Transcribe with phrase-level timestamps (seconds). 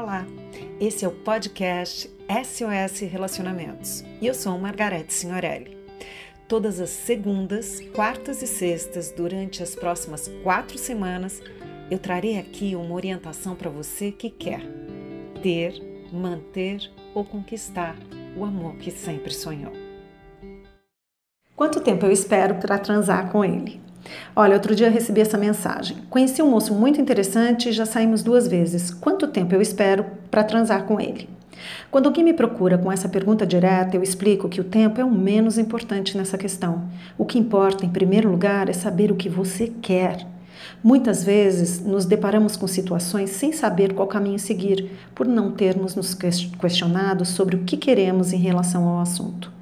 [0.00, 0.24] Olá,
[0.78, 5.76] esse é o podcast SOS Relacionamentos e eu sou Margarete Signorelli.
[6.46, 11.42] Todas as segundas, quartas e sextas, durante as próximas quatro semanas,
[11.90, 14.60] eu trarei aqui uma orientação para você que quer
[15.42, 15.74] ter,
[16.12, 16.80] manter
[17.12, 17.96] ou conquistar
[18.36, 19.72] o amor que sempre sonhou.
[21.56, 23.87] Quanto tempo eu espero para transar com ele?
[24.34, 25.98] Olha, outro dia eu recebi essa mensagem.
[26.08, 28.90] Conheci um moço muito interessante e já saímos duas vezes.
[28.90, 31.28] Quanto tempo eu espero para transar com ele?
[31.90, 35.10] Quando alguém me procura com essa pergunta direta, eu explico que o tempo é o
[35.10, 36.88] menos importante nessa questão.
[37.16, 40.26] O que importa, em primeiro lugar, é saber o que você quer.
[40.82, 46.14] Muitas vezes nos deparamos com situações sem saber qual caminho seguir, por não termos nos
[46.14, 49.57] questionado sobre o que queremos em relação ao assunto.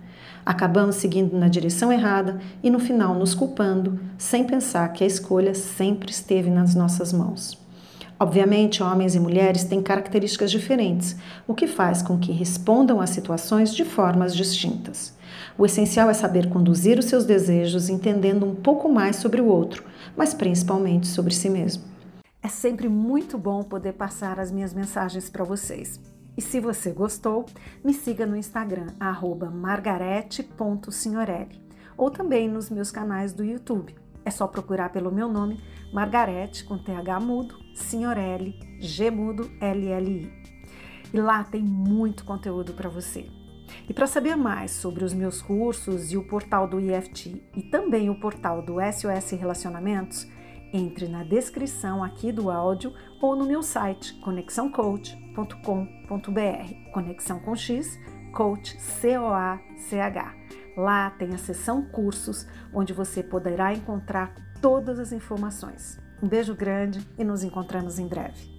[0.47, 5.53] Acabamos seguindo na direção errada e no final nos culpando, sem pensar que a escolha
[5.53, 7.59] sempre esteve nas nossas mãos.
[8.19, 11.17] Obviamente, homens e mulheres têm características diferentes,
[11.49, 15.17] o que faz com que respondam às situações de formas distintas.
[15.59, 19.83] O essencial é saber conduzir os seus desejos entendendo um pouco mais sobre o outro,
[20.17, 21.83] mas principalmente sobre si mesmo.
[22.41, 25.99] É sempre muito bom poder passar as minhas mensagens para vocês.
[26.37, 27.47] E se você gostou,
[27.83, 28.89] me siga no Instagram,
[29.53, 31.65] margarete.signorelli,
[31.97, 33.97] ou também nos meus canais do YouTube.
[34.25, 35.59] É só procurar pelo meu nome,
[35.93, 40.31] Margarete, com TH mudo, Signorelli, G mudo, LLI.
[41.15, 43.31] E lá tem muito conteúdo para você.
[43.89, 48.11] E para saber mais sobre os meus cursos e o portal do IFT e também
[48.11, 50.27] o portal do SOS Relacionamentos,
[50.73, 56.93] entre na descrição aqui do áudio ou no meu site conexãocoach.com.br.
[56.93, 57.99] Conexão com X,
[58.33, 60.35] coach C O A C H.
[60.77, 66.01] Lá tem a seção cursos, onde você poderá encontrar todas as informações.
[66.23, 68.56] Um beijo grande e nos encontramos em breve.